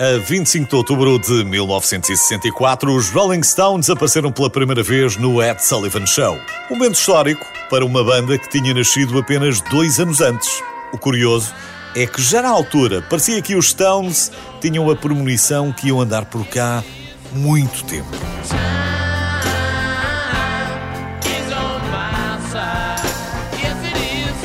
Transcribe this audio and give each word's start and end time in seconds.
A 0.00 0.16
25 0.18 0.66
de 0.66 0.76
outubro 0.76 1.18
de 1.18 1.44
1964, 1.44 2.90
os 2.90 3.10
Rolling 3.10 3.42
Stones 3.42 3.90
apareceram 3.90 4.32
pela 4.32 4.48
primeira 4.48 4.82
vez 4.82 5.18
no 5.18 5.42
Ed 5.42 5.62
Sullivan 5.62 6.06
Show. 6.06 6.38
Um 6.70 6.76
momento 6.76 6.94
histórico 6.94 7.44
para 7.68 7.84
uma 7.84 8.02
banda 8.02 8.38
que 8.38 8.48
tinha 8.48 8.72
nascido 8.72 9.18
apenas 9.18 9.60
dois 9.60 10.00
anos 10.00 10.22
antes. 10.22 10.62
O 10.90 10.96
curioso 10.96 11.54
é 11.94 12.06
que 12.06 12.22
já 12.22 12.40
na 12.40 12.48
altura 12.48 13.02
parecia 13.02 13.42
que 13.42 13.54
os 13.54 13.68
Stones 13.68 14.32
tinham 14.58 14.88
a 14.90 14.96
premonição 14.96 15.70
que 15.70 15.88
iam 15.88 16.00
andar 16.00 16.24
por 16.24 16.46
cá 16.46 16.82
muito 17.30 17.84
tempo. 17.84 18.08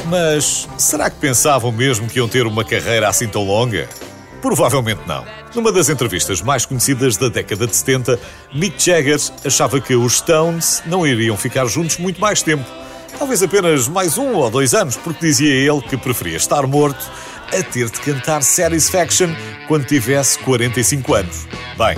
Mas 0.09 0.67
será 0.77 1.09
que 1.09 1.15
pensavam 1.15 1.71
mesmo 1.71 2.09
que 2.09 2.19
iam 2.19 2.27
ter 2.27 2.45
uma 2.45 2.65
carreira 2.65 3.07
assim 3.07 3.29
tão 3.29 3.45
longa? 3.45 3.87
Provavelmente 4.41 4.99
não. 5.07 5.44
Numa 5.55 5.71
das 5.71 5.87
entrevistas 5.87 6.41
mais 6.41 6.65
conhecidas 6.65 7.15
da 7.15 7.29
década 7.29 7.65
de 7.65 7.73
70, 7.73 8.19
Mick 8.53 8.83
Jagger 8.83 9.17
achava 9.45 9.79
que 9.79 9.95
os 9.95 10.17
Stones 10.17 10.83
não 10.85 11.07
iriam 11.07 11.37
ficar 11.37 11.65
juntos 11.65 11.97
muito 11.97 12.19
mais 12.19 12.43
tempo. 12.43 12.65
Talvez 13.17 13.41
apenas 13.41 13.87
mais 13.87 14.17
um 14.17 14.33
ou 14.33 14.51
dois 14.51 14.73
anos, 14.73 14.97
porque 14.97 15.25
dizia 15.25 15.53
ele 15.53 15.81
que 15.81 15.95
preferia 15.95 16.35
estar 16.35 16.67
morto 16.67 17.09
a 17.47 17.63
ter 17.63 17.89
de 17.89 18.01
cantar 18.01 18.43
Satisfaction 18.43 19.29
quando 19.65 19.85
tivesse 19.85 20.37
45 20.39 21.13
anos. 21.13 21.47
Bem, 21.77 21.97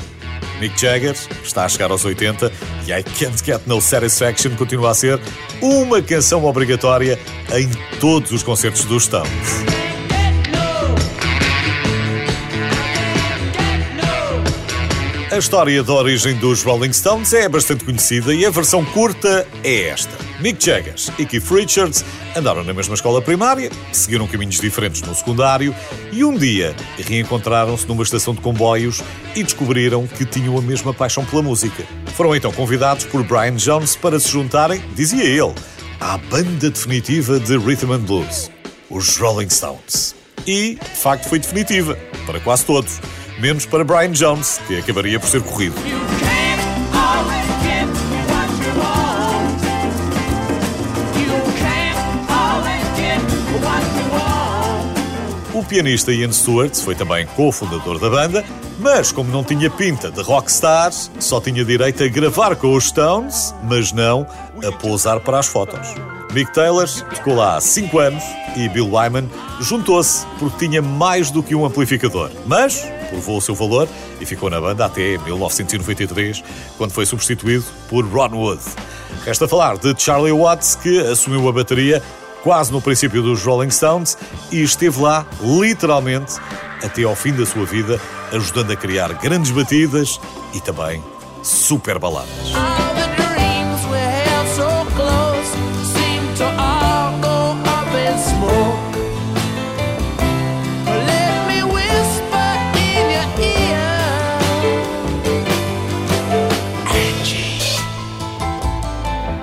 Mick 0.60 0.80
Jagger 0.80 1.16
está 1.44 1.66
a 1.66 1.70
chegar 1.70 1.90
aos 1.90 2.06
80 2.06 2.52
e 2.86 2.92
I 2.92 3.02
Can't 3.02 3.44
Get 3.44 3.62
No 3.66 3.82
Satisfaction 3.82 4.56
continua 4.56 4.92
a 4.92 4.94
ser 4.94 5.20
uma 5.60 6.00
canção 6.00 6.46
obrigatória 6.46 7.18
em 7.52 7.70
todos 8.00 8.32
os 8.32 8.44
concertos 8.44 8.86
dos 8.86 9.06
Stones. 9.06 9.77
A 15.38 15.40
história 15.40 15.84
da 15.84 15.94
origem 15.94 16.36
dos 16.38 16.64
Rolling 16.64 16.92
Stones 16.92 17.32
é 17.32 17.48
bastante 17.48 17.86
conhecida 17.86 18.34
e 18.34 18.44
a 18.44 18.50
versão 18.50 18.84
curta 18.84 19.48
é 19.64 19.90
esta. 19.90 20.10
Mick 20.40 20.66
Jagger 20.66 20.96
e 21.20 21.28
Keith 21.28 21.48
Richards 21.52 22.04
andaram 22.36 22.64
na 22.64 22.74
mesma 22.74 22.96
escola 22.96 23.22
primária, 23.22 23.70
seguiram 23.94 24.26
caminhos 24.26 24.60
diferentes 24.60 25.04
no 25.04 25.14
secundário 25.14 25.76
e 26.12 26.26
um 26.26 26.36
dia 26.36 26.76
reencontraram-se 26.98 27.88
numa 27.88 28.02
estação 28.02 28.34
de 28.34 28.42
comboios 28.42 29.04
e 29.36 29.44
descobriram 29.44 30.08
que 30.08 30.26
tinham 30.26 30.58
a 30.58 30.62
mesma 30.62 30.92
paixão 30.92 31.24
pela 31.24 31.44
música. 31.44 31.84
Foram 32.16 32.36
então 32.36 32.52
convidados 32.52 33.06
por 33.06 33.22
Brian 33.22 33.58
Jones 33.58 33.96
para 33.96 34.20
se 34.20 34.30
juntarem, 34.30 34.82
dizia 34.96 35.24
ele, 35.24 35.54
à 36.00 36.18
banda 36.18 36.72
definitiva 36.72 37.40
de 37.40 37.56
Rhythm 37.60 37.92
and 37.92 38.00
Blues, 38.00 38.50
os 38.90 39.16
Rolling 39.18 39.52
Stones. 39.52 40.16
E, 40.48 40.80
de 40.82 41.00
facto, 41.00 41.30
foi 41.30 41.38
definitiva, 41.38 41.96
para 42.26 42.40
quase 42.40 42.66
todos 42.66 43.00
menos 43.40 43.66
para 43.66 43.84
Brian 43.84 44.12
Jones, 44.12 44.60
que 44.68 44.78
acabaria 44.78 45.20
por 45.20 45.30
ser 45.30 45.42
corrido. 45.42 45.76
O 55.54 55.64
pianista 55.64 56.14
Ian 56.14 56.32
Stewart 56.32 56.76
foi 56.76 56.94
também 56.94 57.26
cofundador 57.36 57.98
da 58.00 58.10
banda, 58.10 58.46
mas 58.80 59.12
como 59.12 59.32
não 59.32 59.44
tinha 59.44 59.70
pinta 59.72 60.12
de 60.12 60.22
rockstar, 60.22 60.92
só 61.20 61.42
tinha 61.42 61.66
direito 61.66 62.04
a 62.04 62.08
gravar 62.08 62.56
com 62.56 62.76
os 62.76 62.90
Stones, 62.90 63.56
mas 63.64 63.92
não 63.92 64.28
a 64.64 64.72
pousar 64.72 65.20
para 65.20 65.40
as 65.40 65.48
fotos. 65.48 65.96
Mick 66.32 66.54
Taylor 66.54 66.88
ficou 66.88 67.36
lá 67.36 67.58
há 67.58 67.62
5 67.62 67.98
anos 67.98 68.24
e 68.56 68.70
Bill 68.70 68.94
Wyman 68.94 69.28
juntou-se 69.60 70.28
porque 70.38 70.68
tinha 70.68 70.82
mais 70.82 71.32
do 71.32 71.42
que 71.42 71.56
um 71.56 71.66
amplificador. 71.66 72.30
Mas 72.46 72.86
provou 73.10 73.38
o 73.38 73.42
seu 73.42 73.56
valor 73.56 73.88
e 74.20 74.26
ficou 74.26 74.50
na 74.50 74.60
banda 74.60 74.86
até 74.86 75.18
1993, 75.18 76.44
quando 76.78 76.92
foi 76.92 77.06
substituído 77.06 77.66
por 77.90 78.06
Ron 78.06 78.36
Wood. 78.36 78.62
Resta 79.26 79.48
falar 79.48 79.78
de 79.78 79.94
Charlie 79.98 80.32
Watts, 80.32 80.76
que 80.76 81.00
assumiu 81.00 81.48
a 81.48 81.52
bateria 81.52 82.02
quase 82.44 82.72
no 82.72 82.82
princípio 82.82 83.22
dos 83.22 83.44
Rolling 83.44 83.72
Stones 83.72 84.18
e 84.52 84.62
esteve 84.62 85.02
lá, 85.02 85.26
literalmente, 85.42 86.36
até 86.84 87.04
ao 87.04 87.16
fim 87.16 87.34
da 87.34 87.46
sua 87.46 87.66
vida, 87.66 88.00
ajudando 88.32 88.72
a 88.72 88.76
criar 88.76 89.12
grandes 89.14 89.52
batidas 89.52 90.20
e 90.54 90.62
também 90.62 91.04
super 91.44 92.00
baladas. 92.00 92.77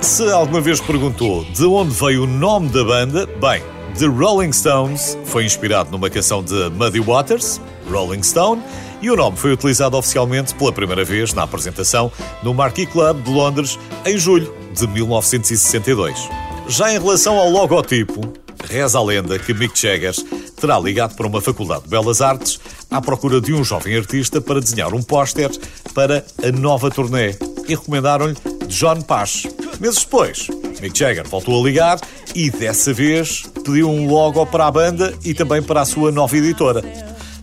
Se 0.05 0.31
alguma 0.31 0.61
vez 0.61 0.81
perguntou 0.81 1.45
de 1.45 1.65
onde 1.65 1.95
veio 1.95 2.25
o 2.25 2.27
nome 2.27 2.69
da 2.69 2.85
banda, 2.85 3.27
bem, 3.41 3.63
The 3.99 4.05
Rolling 4.05 4.53
Stones 4.53 5.17
foi 5.25 5.47
inspirado 5.47 5.91
numa 5.91 6.11
canção 6.11 6.45
de 6.45 6.69
Muddy 6.71 7.01
Waters, 7.01 7.59
Rolling 7.91 8.23
Stone, 8.23 8.63
e 9.01 9.11
o 9.11 9.17
nome 9.17 9.39
foi 9.39 9.55
utilizado 9.55 9.97
oficialmente 9.97 10.55
pela 10.57 10.71
primeira 10.71 11.07
vez 11.07 11.33
na 11.33 11.45
apresentação 11.45 12.13
no 12.43 12.53
Marquee 12.53 12.85
Club 12.85 13.23
de 13.23 13.31
Londres 13.31 13.79
em 14.05 14.19
julho 14.19 14.55
de 14.75 14.87
1962. 14.87 16.29
Já 16.69 16.93
em 16.93 17.01
relação 17.01 17.39
ao 17.39 17.49
logotipo, 17.49 18.21
reza 18.63 18.99
a 18.99 19.03
lenda 19.03 19.39
que 19.39 19.55
Mick 19.55 19.81
Jagger 19.81 20.15
terá 20.61 20.79
ligado 20.79 21.17
para 21.17 21.27
uma 21.27 21.41
faculdade 21.41 21.85
de 21.85 21.89
belas 21.89 22.21
artes 22.21 22.61
à 22.91 23.01
procura 23.01 23.41
de 23.41 23.55
um 23.55 23.65
jovem 23.65 23.97
artista 23.97 24.39
para 24.39 24.61
desenhar 24.61 24.93
um 24.93 25.03
póster 25.03 25.51
para 25.95 26.23
a 26.47 26.53
nova 26.53 26.91
turnê 26.91 27.35
e 27.67 27.75
recomendaram-lhe 27.75 28.37
John 28.69 29.01
Pash. 29.01 29.54
Meses 29.85 30.03
depois, 30.03 30.49
Mick 30.81 30.99
Jagger 30.99 31.29
voltou 31.29 31.61
a 31.61 31.63
ligar 31.63 32.01
e 32.35 32.49
dessa 32.49 32.91
vez 32.91 33.43
pediu 33.63 33.91
um 33.91 34.09
logo 34.09 34.47
para 34.47 34.67
a 34.67 34.71
banda 34.71 35.13
e 35.23 35.35
também 35.35 35.63
para 35.63 35.83
a 35.83 35.85
sua 35.85 36.11
nova 36.11 36.35
editora. 36.39 36.83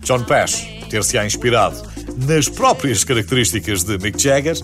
John 0.00 0.24
Pash 0.24 0.66
ter-se-á 0.90 1.24
inspirado 1.24 1.80
nas 2.26 2.48
próprias 2.48 3.04
características 3.04 3.84
de 3.84 3.96
Mick 3.98 4.20
Jagger 4.20 4.56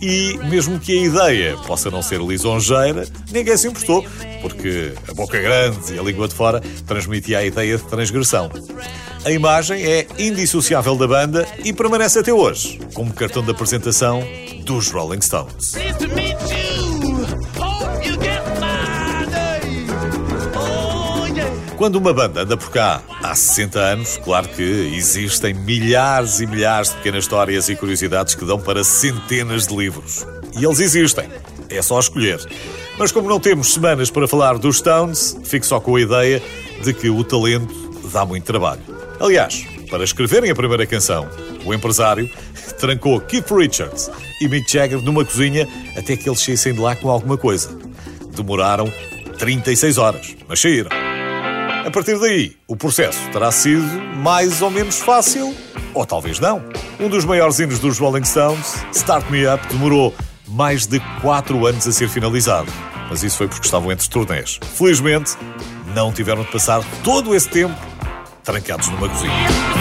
e, 0.00 0.38
mesmo 0.48 0.78
que 0.78 0.92
a 0.92 1.06
ideia 1.06 1.56
possa 1.66 1.90
não 1.90 2.02
ser 2.02 2.20
lisonjeira, 2.20 3.04
ninguém 3.32 3.56
se 3.56 3.66
importou, 3.66 4.06
porque 4.40 4.92
a 5.08 5.12
boca 5.12 5.40
grande 5.40 5.92
e 5.92 5.98
a 5.98 6.02
língua 6.04 6.28
de 6.28 6.36
fora 6.36 6.62
transmitia 6.86 7.38
a 7.38 7.44
ideia 7.44 7.76
de 7.76 7.82
transgressão. 7.82 8.48
A 9.24 9.32
imagem 9.32 9.84
é 9.84 10.06
indissociável 10.20 10.94
da 10.94 11.08
banda 11.08 11.48
e 11.64 11.72
permanece 11.72 12.20
até 12.20 12.32
hoje 12.32 12.78
como 12.94 13.12
cartão 13.12 13.42
de 13.42 13.50
apresentação 13.50 14.22
dos 14.64 14.92
Rolling 14.92 15.20
Stones. 15.20 15.72
Quando 21.76 21.96
uma 21.96 22.12
banda 22.12 22.42
anda 22.42 22.56
por 22.56 22.70
cá 22.70 23.02
há 23.22 23.34
60 23.34 23.78
anos, 23.80 24.16
claro 24.22 24.48
que 24.48 24.62
existem 24.62 25.52
milhares 25.52 26.38
e 26.38 26.46
milhares 26.46 26.90
de 26.90 26.96
pequenas 26.96 27.24
histórias 27.24 27.68
e 27.68 27.74
curiosidades 27.74 28.36
que 28.36 28.44
dão 28.44 28.60
para 28.60 28.84
centenas 28.84 29.66
de 29.66 29.76
livros. 29.76 30.24
E 30.56 30.64
eles 30.64 30.78
existem. 30.78 31.28
É 31.68 31.82
só 31.82 31.98
escolher. 31.98 32.38
Mas 32.96 33.10
como 33.10 33.28
não 33.28 33.40
temos 33.40 33.74
semanas 33.74 34.08
para 34.08 34.28
falar 34.28 34.56
dos 34.56 34.78
Stones, 34.78 35.36
fico 35.44 35.66
só 35.66 35.80
com 35.80 35.96
a 35.96 36.00
ideia 36.00 36.40
de 36.82 36.94
que 36.94 37.10
o 37.10 37.24
talento 37.24 37.74
dá 38.12 38.24
muito 38.24 38.44
trabalho. 38.44 38.82
Aliás, 39.18 39.66
para 39.90 40.04
escreverem 40.04 40.50
a 40.50 40.54
primeira 40.54 40.86
canção, 40.86 41.28
o 41.64 41.74
empresário 41.74 42.30
trancou 42.78 43.20
Keith 43.20 43.50
Richards 43.50 44.10
e 44.40 44.46
Mick 44.46 44.70
Jagger 44.70 45.02
numa 45.02 45.24
cozinha 45.24 45.68
até 45.96 46.16
que 46.16 46.28
eles 46.28 46.40
saíssem 46.40 46.72
de 46.72 46.80
lá 46.80 46.94
com 46.94 47.10
alguma 47.10 47.36
coisa. 47.36 47.76
Demoraram 48.36 48.92
36 49.38 49.98
horas, 49.98 50.36
mas 50.48 50.60
saíram. 50.60 51.03
A 51.84 51.90
partir 51.90 52.18
daí, 52.18 52.56
o 52.66 52.74
processo 52.74 53.20
terá 53.30 53.52
sido 53.52 53.84
mais 54.16 54.62
ou 54.62 54.70
menos 54.70 55.00
fácil, 55.00 55.54
ou 55.92 56.06
talvez 56.06 56.40
não. 56.40 56.64
Um 56.98 57.10
dos 57.10 57.26
maiores 57.26 57.58
hinos 57.58 57.78
dos 57.78 57.98
Rolling 57.98 58.24
Stones, 58.24 58.82
Start 58.90 59.28
Me 59.28 59.46
Up, 59.46 59.66
demorou 59.68 60.14
mais 60.48 60.86
de 60.86 60.98
4 61.20 61.66
anos 61.66 61.86
a 61.86 61.92
ser 61.92 62.08
finalizado. 62.08 62.72
Mas 63.10 63.22
isso 63.22 63.36
foi 63.36 63.48
porque 63.48 63.66
estavam 63.66 63.92
entre 63.92 64.08
turnés. 64.08 64.58
Felizmente, 64.74 65.32
não 65.94 66.10
tiveram 66.10 66.42
de 66.42 66.50
passar 66.50 66.82
todo 67.02 67.34
esse 67.34 67.50
tempo 67.50 67.78
trancados 68.42 68.88
numa 68.88 69.06
cozinha. 69.06 69.73